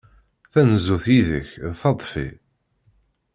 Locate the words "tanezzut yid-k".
0.51-1.49